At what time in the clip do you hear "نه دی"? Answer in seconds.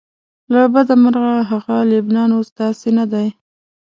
2.97-3.27